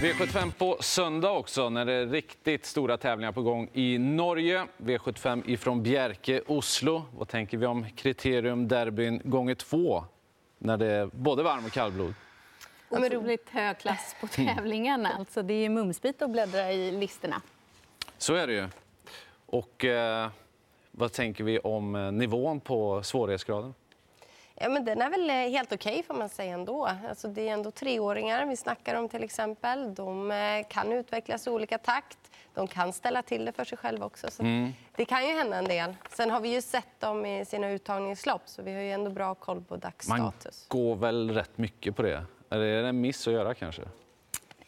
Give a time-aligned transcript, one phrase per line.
[0.00, 4.66] V75 på söndag också när det är riktigt stora tävlingar på gång i Norge.
[4.76, 7.02] V75 ifrån Bjerke, Oslo.
[7.16, 10.04] Vad tänker vi om kriterium derbyn gånger två
[10.58, 12.14] när det är både varm och kallblod?
[12.88, 15.08] Ja, men roligt hög klass på tävlingarna.
[15.18, 17.42] Alltså, det är mumsbit att bläddra i listorna.
[18.18, 18.68] Så är det ju.
[19.46, 20.28] Och eh,
[20.90, 23.74] vad tänker vi om eh, nivån på svårighetsgraden?
[24.60, 26.88] Ja, men den är väl eh, helt okej okay, får man säga ändå.
[27.08, 29.94] Alltså, det är ändå treåringar vi snackar om till exempel.
[29.94, 32.18] De eh, kan utvecklas i olika takt.
[32.54, 34.30] De kan ställa till det för sig själva också.
[34.30, 34.72] Så mm.
[34.96, 35.96] Det kan ju hända en del.
[36.10, 39.34] Sen har vi ju sett dem i sina uttagningslopp så vi har ju ändå bra
[39.34, 40.66] koll på dagsstatus.
[40.70, 42.24] Man går väl rätt mycket på det?
[42.50, 43.82] Är det en miss att göra kanske?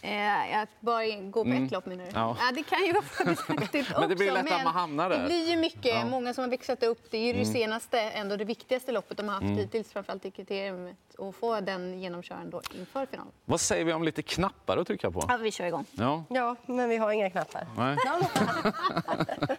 [0.02, 1.64] Eh, att bara gå på mm.
[1.64, 2.10] ett lopp menar du?
[2.14, 2.36] Ja.
[2.40, 2.52] ja.
[2.54, 3.02] det kan ju vara
[3.36, 5.18] fördelaktigt Men det blir lätt att man hamnar där.
[5.18, 5.94] Det blir ju mycket.
[5.94, 6.04] Ja.
[6.04, 7.10] Många som har växlat upp.
[7.10, 7.52] Det är ju det mm.
[7.52, 9.56] senaste, ändå det viktigaste loppet de har haft mm.
[9.56, 10.96] hittills, framförallt i kriteriet.
[11.18, 13.32] Och få den genomköraren då inför finalen.
[13.44, 15.24] Vad säger vi om lite knappar att trycka på?
[15.28, 15.84] Ja, vi kör igång.
[15.92, 17.66] Ja, ja men vi har inga knappar.
[17.76, 17.96] Nej.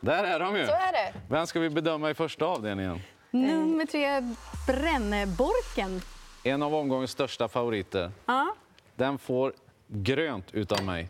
[0.00, 0.66] där är de ju.
[0.66, 1.14] Så är det.
[1.28, 3.00] Vem ska vi bedöma i första avdelningen?
[3.30, 4.34] Nummer tre,
[4.66, 6.00] Brännborken.
[6.44, 8.12] En av omgångens största favoriter.
[8.26, 8.54] Ja.
[8.96, 9.52] Den får
[9.86, 11.08] grönt utav mig.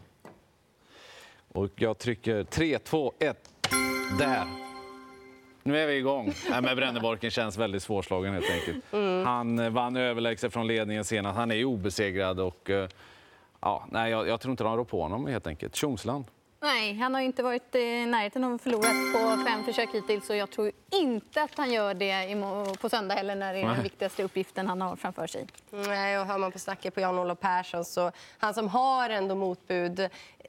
[1.53, 3.51] Och jag trycker 3, 2, 1.
[4.19, 4.45] Där!
[5.63, 6.33] Nu är vi igång.
[6.51, 8.93] Nej, men Bränneborken känns väldigt svårslagen helt enkelt.
[8.93, 9.27] Mm.
[9.27, 11.37] Han vann överlägset från ledningen senast.
[11.37, 12.89] Han är obesegrad och eh,
[13.61, 15.77] ja, nej, jag, jag tror inte de rår på honom helt enkelt.
[15.77, 16.25] Tjomsland.
[16.65, 20.27] Nej, han har inte varit i närheten av att förlora på fem försök hittills.
[20.27, 22.37] Så jag tror inte att han gör det
[22.81, 25.47] på söndag heller när det är den viktigaste uppgiften han har framför sig.
[25.71, 30.09] Nej, och hör man på snacket på Jan-Olof Persson så han som har ändå motbud,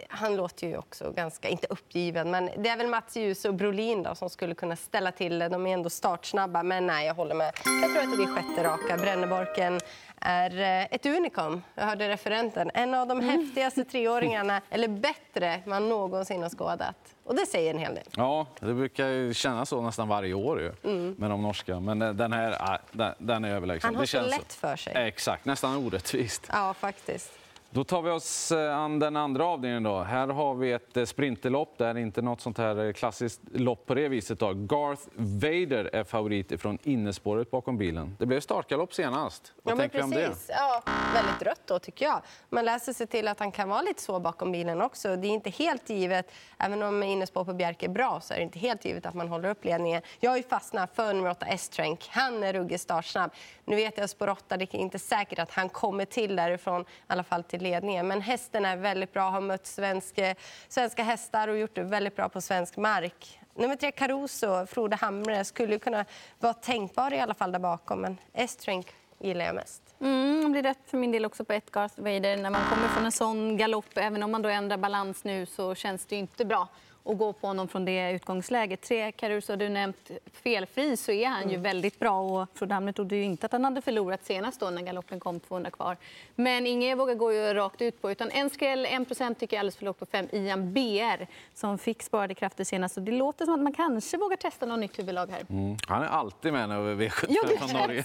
[0.10, 4.04] han låter ju också ganska, inte uppgiven, men det är väl Mats Djuse och Brolin
[4.04, 5.50] då, som skulle kunna ställa till det.
[5.50, 7.52] De är ändå startsnabba, men nej, jag håller med.
[7.82, 8.98] Jag tror att det blir sjätte raka.
[8.98, 9.80] Bränneborken
[10.26, 11.64] är eh, ett unikum.
[11.76, 12.72] Jag hörde referenten.
[12.74, 13.30] En av de mm.
[13.30, 16.96] häftigaste treåringarna, eller bättre, man någonsin har skådat.
[17.24, 18.04] Och det säger en hel del.
[18.16, 21.16] Ja, det brukar kännas så nästan varje år ju, mm.
[21.18, 21.80] med de norska.
[21.80, 22.80] Men eh, den här,
[23.18, 23.88] den är överlägsen.
[23.88, 24.94] Han har det så lätt för sig.
[24.96, 26.50] Exakt, nästan orättvist.
[26.52, 27.32] Ja, faktiskt.
[27.76, 29.84] Då tar vi oss eh, an den andra avdelningen.
[29.84, 30.00] Då.
[30.00, 31.78] Här har vi ett eh, sprinterlopp.
[31.78, 34.40] Det är inte något sånt här eh, klassiskt lopp på det viset.
[34.40, 34.54] Då.
[34.54, 38.16] Garth Vader är favorit från innespåret bakom bilen.
[38.20, 39.54] Det blev startgalopp senast.
[39.64, 40.32] Vad ja, tänker vi om det?
[40.50, 40.84] Ja,
[41.14, 42.22] väldigt rött då, tycker jag.
[42.50, 45.16] Man läser sig till att han kan vara lite så bakom bilen också.
[45.16, 48.44] Det är inte helt givet, även om innespår på Bjerke är bra, så är det
[48.44, 50.02] inte helt givet att man håller upp ledningen.
[50.20, 52.08] Jag har ju fastnat för nummer 8 S-Trank.
[52.12, 53.32] Han är ruggigt startsnabb.
[53.66, 56.86] Nu vet jag spår 8, det är inte säkert att han kommer till därifrån, i
[57.08, 58.08] alla fall till ledningen.
[58.08, 60.36] Men hästen är väldigt bra, har mött svenska, eh,
[60.68, 63.40] svenska hästar och gjort det väldigt bra på svensk mark.
[63.56, 66.06] Nummer tre, Caruso, Frode Hamre, skulle kunna
[66.40, 68.02] vara tänkbar i alla fall där bakom.
[68.02, 68.86] Men Estring
[69.20, 69.82] gillar jag mest.
[70.02, 72.38] Mm, det blir rätt för min del också på ett Garth Vader.
[72.38, 75.76] När man kommer från en sån galopp, även om man då ändrar balans nu, så
[75.76, 76.68] känns det inte bra
[77.06, 78.82] och gå på honom från det utgångsläget.
[78.82, 81.52] Tre Caruso, du nämnt felfri, så är han mm.
[81.52, 82.20] ju väldigt bra.
[82.20, 85.72] Och Frodamne trodde ju inte att han hade förlorat senast då när galoppen kom 200
[85.72, 85.98] kvar.
[86.36, 88.12] Men ingen vågar gå ju rakt ut på.
[88.12, 90.28] Utan en skräll, 1 tycker jag alldeles för lågt på fem.
[90.32, 92.96] Ian BR som fick sparade krafter senast.
[92.96, 95.46] Så det låter som att man kanske vågar testa något nytt huvudlag här.
[95.50, 95.78] Mm.
[95.88, 98.04] Han är alltid med över V75 ja, från Norge.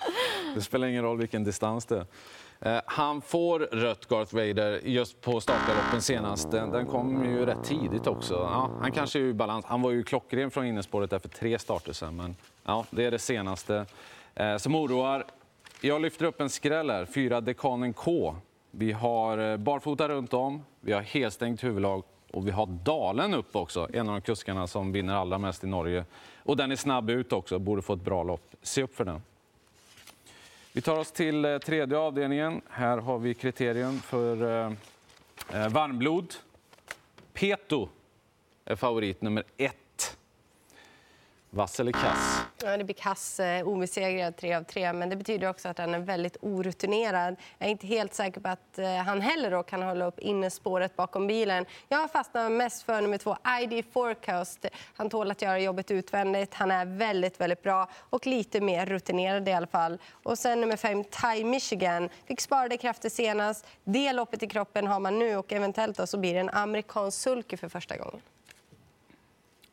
[0.54, 2.06] det spelar ingen roll vilken distans det är.
[2.60, 6.50] Eh, han får rött, Garth Vader, just på startgaloppen senast.
[6.50, 8.34] Den, den kom ju rätt tidigt också.
[8.34, 9.64] Ja, han kanske är ur balans.
[9.64, 13.10] Han var ju klockren från innespåret där för tre starter sen, men ja, det är
[13.10, 13.86] det senaste
[14.34, 15.24] eh, som oroar.
[15.80, 18.36] Jag lyfter upp en skräll här, fyra Dekanen K.
[18.70, 22.02] Vi har eh, barfota runt om, vi har helstängt huvudlag
[22.32, 25.66] och vi har Dalen upp också, en av de kuskarna som vinner allra mest i
[25.66, 26.04] Norge.
[26.42, 28.50] Och den är snabb ut också, borde få ett bra lopp.
[28.62, 29.22] Se upp för den.
[30.78, 32.62] Vi tar oss till eh, tredje avdelningen.
[32.70, 34.72] Här har vi kriterium för eh,
[35.52, 36.34] eh varmblod.
[37.32, 37.88] Peto
[38.64, 40.16] är favorit nummer ett.
[41.50, 42.37] Vass eller kass?
[42.64, 44.92] Ja, det blir kass, eh, obesegrad, tre av tre.
[44.92, 47.36] Men det betyder också att han är väldigt orutinerad.
[47.58, 50.96] Jag är inte helt säker på att eh, han heller då kan hålla upp innespåret
[50.96, 51.66] bakom bilen.
[51.88, 54.66] Jag fastnar mest för nummer två, ID Forecast.
[54.94, 56.54] Han tål att göra jobbet utvändigt.
[56.54, 59.98] Han är väldigt, väldigt bra och lite mer rutinerad i alla fall.
[60.22, 62.08] Och sen nummer fem, Thai Michigan.
[62.24, 63.66] Fick sparade krafter senast.
[63.84, 67.20] Det loppet i kroppen har man nu och eventuellt då så blir det en amerikansk
[67.20, 68.20] sulky för första gången.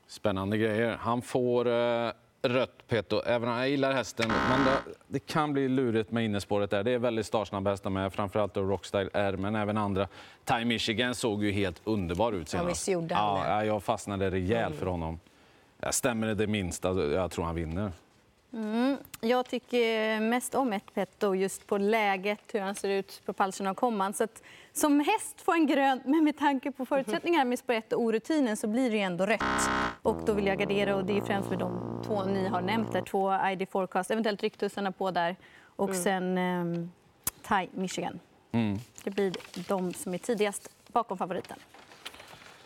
[0.08, 0.98] Spännande grejer.
[1.02, 2.12] Han får eh,
[2.50, 3.22] rött, Peto.
[3.26, 4.28] Även om jag gillar hästen.
[4.50, 4.72] Men det,
[5.08, 6.84] det, kan bli lurigt med innespåret där.
[6.84, 8.14] Det är väldigt startsnabba hästar med.
[8.14, 10.08] Framförallt då Rockstyle R, men även andra.
[10.44, 12.88] Time Michigan såg ju helt underbar ut senast.
[12.88, 14.80] Ja, ja, jag fastnade rejält mm.
[14.80, 15.20] för honom.
[15.80, 16.94] Jag stämmer det minsta.
[16.94, 17.92] Jag tror han vinner.
[18.56, 23.34] Mm, jag tycker mest om ett Petto just på läget, hur han ser ut på
[23.34, 24.14] palsen och komman.
[24.14, 24.44] Så att,
[24.74, 28.58] som häst får en grön, men med tanke på förutsättningarna med spår 1 och orutinen
[28.58, 29.70] så blir det ju ändå rött.
[30.06, 32.92] Och då vill jag gardera och det är främst med de två ni har nämnt
[32.92, 33.02] där.
[33.02, 35.36] Två ID Forecast, eventuellt ryktussarna på där
[35.76, 36.02] och mm.
[36.02, 36.92] sen um,
[37.42, 38.20] Thai Michigan.
[38.52, 38.78] Mm.
[39.04, 39.34] Det blir
[39.68, 41.58] de som är tidigast bakom favoriten.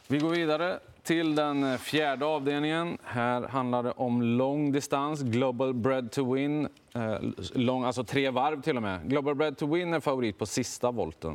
[0.07, 2.97] Vi går vidare till den fjärde avdelningen.
[3.03, 6.67] Här handlar det om lång distans, Global Bread to Win.
[6.95, 7.17] Eh,
[7.53, 9.09] lång, alltså tre varv till och med.
[9.09, 11.33] Global Bread to Win är favorit på sista volten.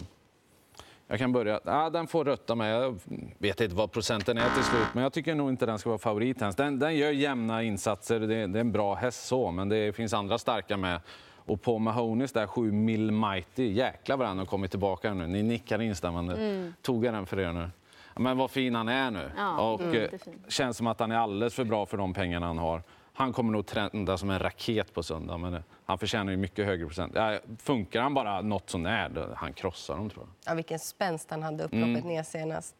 [1.06, 1.60] Jag kan börja.
[1.64, 2.74] Ja, den får rötta med.
[2.74, 2.98] Jag
[3.38, 5.98] vet inte vad procenten är till slut, men jag tycker nog inte den ska vara
[5.98, 6.56] favorit ens.
[6.56, 8.20] Den, den gör jämna insatser.
[8.20, 11.00] Det, det, är en bra häst så, men det finns andra starka med.
[11.46, 15.26] Och på Mahonis där 7 Mill Mighty, jäklar vad han har kommit tillbaka nu.
[15.26, 16.34] Ni nickar instämmande.
[16.34, 16.74] Mm.
[16.82, 17.70] Tog jag den för er nu?
[18.16, 19.30] Men vad fin han är nu.
[19.36, 20.10] Ja, och mm,
[20.48, 22.82] känns som att han är alldeles för bra för de pengarna han har.
[23.16, 26.86] Han kommer nog trenda som en raket på söndag, men han förtjänar ju mycket högre
[26.86, 27.16] procent.
[27.58, 30.52] Funkar han bara något sånär, han krossar dem tror jag.
[30.52, 32.08] Ja, vilken spänst han hade upploppet mm.
[32.08, 32.74] ner senast.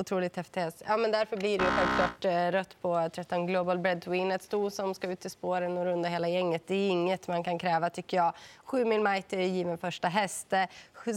[0.00, 0.82] Otroligt häftig häst.
[0.86, 4.32] Ja, men därför blir det självklart eh, rött på 13 Global Bread to Win.
[4.32, 6.62] Ett sto som ska ut i spåren och runda hela gänget.
[6.66, 8.32] Det är inget man kan kräva tycker jag.
[8.64, 10.52] 7 mil Mighty är given första häst.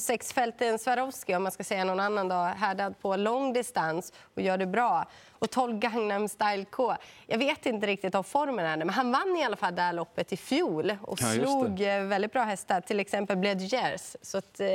[0.02, 4.58] Sexfälten Swarovski, om man ska säga någon annan dag, härdad på lång distans och gör
[4.58, 5.06] det bra.
[5.32, 6.96] Och 12 Gangnam Style K.
[7.28, 9.94] Jag vet inte riktigt av formen är men han vann i alla fall det här
[9.94, 14.16] loppet i fjol och ja, slog eh, väldigt bra hästar, till exempel Bledgers.
[14.22, 14.68] Så att, eh,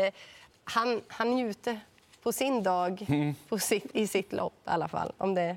[0.65, 1.81] han, han njuter
[2.23, 3.35] på sin dag mm.
[3.49, 5.13] på sitt, i sitt lopp i alla fall.
[5.19, 5.57] Om det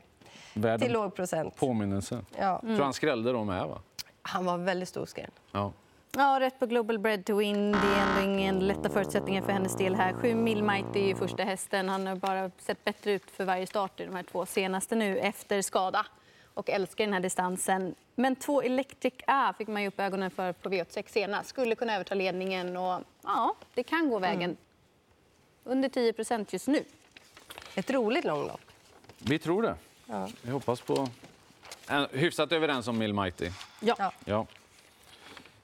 [0.54, 1.56] Världen till låg procent.
[1.56, 2.22] Påminnelse.
[2.38, 2.60] Ja.
[2.64, 2.76] Mm.
[2.76, 3.80] tror han skrällde då med, va?
[4.22, 5.32] Han var väldigt stor skräll.
[5.52, 5.72] Ja.
[6.16, 7.72] Ja, rätt på Global Bread to Win.
[7.72, 10.14] Det är ändå ingen lätta förutsättningar för hennes del här.
[10.14, 11.90] 7 mil Mighty är ju första hästen.
[11.90, 15.18] Han har bara sett bättre ut för varje start i de här två senaste nu
[15.18, 16.06] efter skada
[16.54, 17.96] och älskar den här distansen.
[18.16, 21.50] Men två Electric A fick man ju upp ögonen för på V86 senast.
[21.50, 24.44] Skulle kunna överta ledningen och ja, det kan gå vägen.
[24.44, 24.58] Mm
[25.64, 26.84] under 10 procent just nu.
[27.76, 28.62] Ett roligt långlopp.
[29.18, 29.76] Vi tror det.
[30.06, 30.30] Ja.
[30.42, 31.08] Vi hoppas på...
[32.12, 33.50] Hyfsat överens om Mill Mighty.
[33.80, 34.12] Ja.
[34.26, 34.46] ja.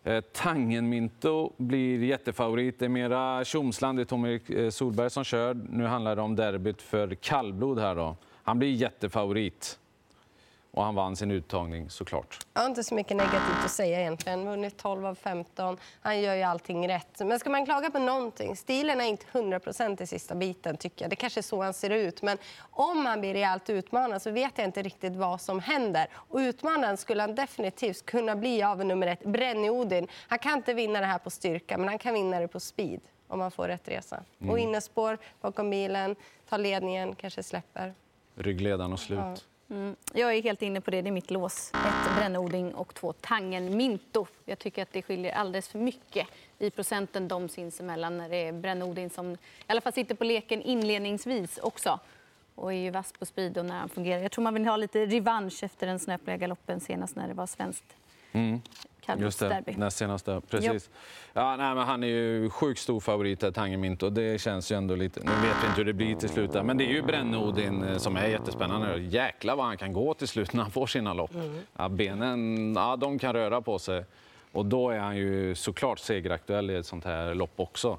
[0.04, 2.80] Eh, Tangenminto blir jättefavorit.
[2.80, 5.54] Det är mera Tjomsland, det är Tommy eh, Solberg som kör.
[5.70, 8.16] Nu handlar det om derbyt för kallblod här då.
[8.44, 9.80] Han blir jättefavorit.
[10.78, 12.40] Och han vann sin uttagning såklart.
[12.54, 14.46] Jag har inte så mycket negativt att säga egentligen.
[14.46, 15.78] Vunnit 12 av 15.
[16.02, 17.20] Han gör ju allting rätt.
[17.20, 18.56] Men ska man klaga på någonting?
[18.56, 21.10] Stilen är inte 100% i sista biten tycker jag.
[21.10, 22.22] Det kanske är så han ser ut.
[22.22, 22.38] Men
[22.72, 26.08] om han blir rejält utmanad så vet jag inte riktigt vad som händer.
[26.14, 30.08] Och utmanaren skulle han definitivt kunna bli av nummer ett, Brenny Odin.
[30.28, 33.02] Han kan inte vinna det här på styrka, men han kan vinna det på speed
[33.28, 34.24] om man får rätt resa.
[34.40, 34.52] Mm.
[34.52, 36.16] Och innespår bakom bilen,
[36.50, 37.94] tar ledningen, kanske släpper.
[38.36, 39.20] Ryggledaren och slut.
[39.20, 39.36] Ja.
[39.70, 39.96] Mm.
[40.14, 41.02] Jag är helt inne på det.
[41.02, 41.72] Det är mitt lås.
[41.74, 44.28] Ett brännodling och två Tangen Minto.
[44.46, 46.28] Jag tycker att det skiljer alldeles för mycket
[46.60, 49.38] i procenten de sinsemellan när det är brännodling som i
[49.68, 52.00] alla fall sitter på leken inledningsvis också
[52.56, 54.22] och är ju vass på speed och när han fungerar.
[54.22, 57.48] Jag tror man vill ha lite revansch efter den snöpliga galoppen senast när det var
[57.48, 57.96] svenskt.
[58.32, 58.62] Mm.
[59.18, 60.42] Just det, näst senaste.
[60.50, 60.90] Precis.
[61.34, 64.76] Ja, nej, men han är ju sjukt stor favorit, här, Tangemint, och det känns ju
[64.76, 65.20] ändå lite...
[65.20, 67.98] Nu vet vi inte hur det blir till slut, men det är ju Brännodin eh,
[67.98, 68.98] som är jättespännande.
[68.98, 71.34] Jäklar vad han kan gå till slut när han får sina lopp.
[71.34, 71.60] Mm.
[71.78, 74.04] Ja, benen, ja, de kan röra på sig.
[74.52, 77.98] Och då är han ju såklart segeraktuell i ett sånt här lopp också.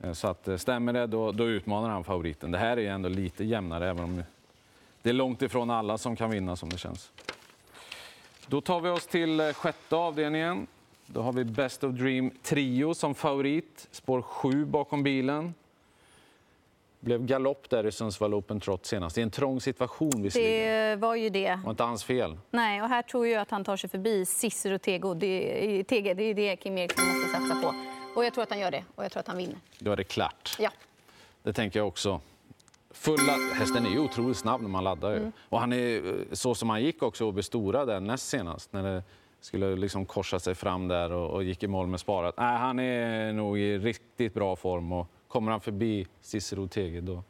[0.00, 2.50] Eh, så att, eh, stämmer det, då, då utmanar han favoriten.
[2.50, 4.22] Det här är ändå lite jämnare, även om
[5.02, 7.10] det är långt ifrån alla som kan vinna som det känns.
[8.50, 10.66] Då tar vi oss till eh, sjätte avdelningen.
[11.06, 13.88] Då har vi Best of Dream Trio som favorit.
[13.90, 15.54] Spår 7 bakom bilen.
[17.00, 19.18] Blev galopp där i Sundsvall Open Trot senast.
[19.18, 20.90] I en trång situation visserligen.
[20.90, 21.60] Det var ju det.
[21.64, 22.38] var inte hans fel.
[22.50, 25.14] Nej, och här tror jag att han tar sig förbi Cicero Tego.
[25.14, 26.14] Det, Tege.
[26.14, 27.74] Det är det Kim Eriksson måste satsa på.
[28.16, 28.84] Och jag tror att han gör det.
[28.94, 29.56] Och jag tror att han vinner.
[29.78, 30.56] Då är det klart.
[30.58, 30.70] Ja.
[31.42, 32.20] Det tänker jag också.
[32.90, 35.16] Fulla, hästen är ju otroligt snabb när man laddar.
[35.16, 35.32] Mm.
[35.48, 36.02] Och han är
[36.34, 38.72] så som han gick också och bestora där näst senast.
[38.72, 39.02] När det
[39.40, 42.34] skulle liksom korsa sig fram där och, och gick i mål med sparat.
[42.38, 47.22] Nej, han är nog i riktigt bra form och kommer han förbi Cicero Tege då,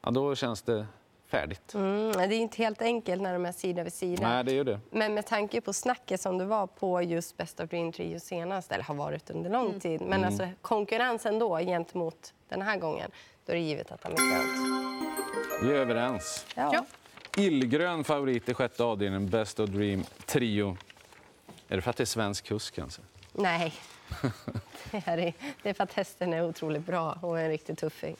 [0.00, 0.86] ja, då känns det
[1.26, 1.74] färdigt.
[1.74, 4.28] Mm, det är inte helt enkelt när de är sida vid sida.
[4.28, 4.80] Nej, det är det.
[4.90, 8.72] Men med tanke på snacket som det var på just Best of Dream Trio senast,
[8.72, 9.80] eller har varit under lång mm.
[9.80, 10.24] tid, men mm.
[10.24, 13.10] alltså konkurrensen då gentemot den här gången,
[13.46, 15.62] då är det givet att han är grönt.
[15.62, 16.46] Vi är överens.
[16.54, 16.86] Ja.
[17.36, 20.76] Illgrön favorit i sjätte avdelningen, Best of Dream Trio.
[21.68, 23.02] Är det för att det är svensk kusk kanske?
[23.32, 23.74] Nej,
[24.90, 28.16] det är för att hästen är otroligt bra och en riktig tuffing.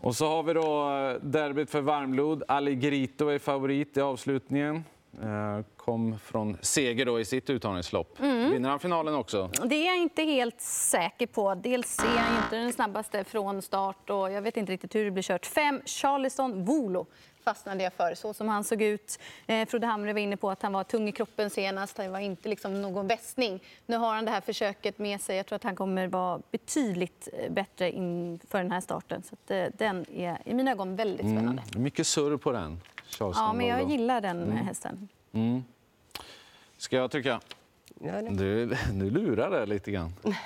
[0.00, 2.42] Och så har vi då eh, derbyt för varmblod.
[2.48, 4.84] Alligrito är favorit i avslutningen.
[5.22, 8.20] Eh, kom från seger då i sitt uttagningslopp.
[8.20, 8.50] Mm.
[8.50, 9.50] Vinner han finalen också?
[9.64, 11.54] Det är jag inte helt säker på.
[11.54, 15.10] Dels är han inte den snabbaste från start och jag vet inte riktigt hur det
[15.10, 15.46] blir kört.
[15.46, 17.06] Fem, Charleston Volo
[17.44, 19.18] fastnade jag för, så som han såg ut.
[19.46, 21.96] Eh, Frode Hamre var inne på att han var tung i kroppen senast.
[21.96, 23.62] Det var inte liksom någon västning.
[23.86, 25.36] Nu har han det här försöket med sig.
[25.36, 29.22] Jag tror att han kommer vara betydligt eh, bättre inför den här starten.
[29.22, 31.36] Så att, eh, den är i mina ögon väldigt mm.
[31.36, 31.62] spännande.
[31.72, 31.82] Mm.
[31.82, 32.80] Mycket surr på den.
[33.18, 34.56] Ja, men jag gillar den mm.
[34.56, 35.08] hästen.
[35.32, 35.64] Mm.
[36.76, 37.40] Ska jag trycka?
[38.30, 40.12] Du, du lurar det lite grann.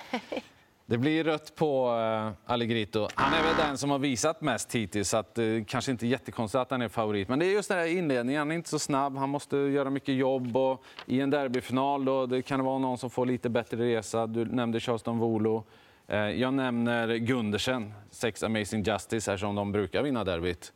[0.91, 3.09] Det blir rött på uh, Allegritto.
[3.15, 6.61] Han är väl den som har visat mest hittills, så att, uh, kanske inte jättekonstigt
[6.61, 7.29] att han är favorit.
[7.29, 9.91] Men det är just den här inledningen, han är inte så snabb, han måste göra
[9.91, 10.57] mycket jobb.
[10.57, 14.27] Och I en derbyfinal då, det kan det vara någon som får lite bättre resa.
[14.27, 15.65] Du nämnde Charleston Volo.
[16.11, 20.73] Eh, jag nämner Gundersen, Sex Amazing Justice, som de brukar vinna derbyt.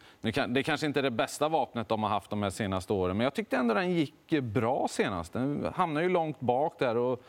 [0.48, 3.24] Det kanske inte är det bästa vapnet de har haft de här senaste åren, men
[3.24, 5.32] jag tyckte ändå den gick bra senast.
[5.32, 6.96] Den hamnade ju långt bak där.
[6.96, 7.22] Och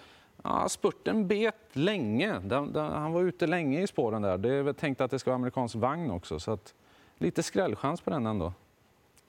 [0.44, 2.40] Ja, spurten bet länge.
[2.40, 4.38] Den, den, han var ute länge i spåren där.
[4.38, 6.40] Det är väl tänkt att det ska vara amerikansk vagn också.
[6.40, 6.74] Så att,
[7.18, 8.54] lite skrällchans på den ändå.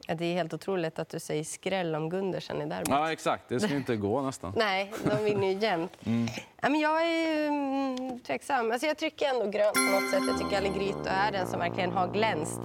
[0.06, 2.88] Ja, det är helt otroligt att du säger skräll om Gundersen i derbyt.
[2.88, 3.48] Ja, exakt.
[3.48, 4.52] Det ska inte gå nästan.
[4.56, 5.92] Nej, de vinner ju jämt.
[6.06, 6.28] Mm.
[6.62, 8.70] Ja, men jag är mm, tveksam.
[8.70, 10.22] Alltså, jag trycker ändå grönt på något sätt.
[10.28, 12.60] Jag tycker Allegritto är den som verkligen har glänst.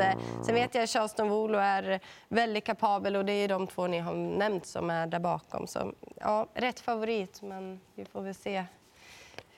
[0.46, 4.00] Sen vet jag att Charleston Volo är väldigt kapabel och det är de två ni
[4.00, 5.68] har nämnt som är där bakom.
[5.68, 8.64] Så, ja, rätt favorit, men vi får väl se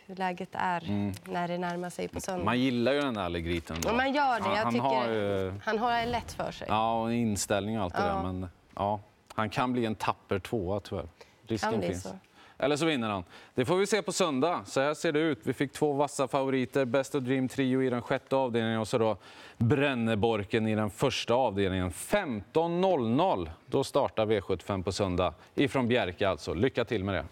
[0.06, 1.14] hur läget är mm.
[1.26, 2.46] när det närmar sig på söndag.
[2.46, 3.78] Man gillar ju den där Allegriten.
[3.86, 4.60] Ja, man gör det.
[4.64, 5.54] Han, tycker har ju...
[5.64, 6.68] han har lätt för sig.
[6.70, 8.02] Ja, och inställning och allt ja.
[8.02, 8.22] det där.
[8.22, 9.00] Men ja,
[9.36, 11.08] han kan bli en tapper tvåa tyvärr.
[11.48, 12.04] Risken finns.
[12.04, 12.10] Så.
[12.58, 13.24] Eller så vinner han.
[13.56, 14.62] Det får vi se på söndag.
[14.66, 15.40] Så här ser det ut.
[15.44, 16.86] Vi fick två vassa favoriter.
[16.86, 19.18] Best of Dream Trio i den sjätte avdelningen och så då
[19.58, 21.92] Bränneborken i den första avdelningen.
[21.92, 23.50] 15.00.
[23.66, 25.34] Då startar V75 på söndag.
[25.56, 26.54] Ifrån Bjerke alltså.
[26.54, 27.26] Lycka till med det.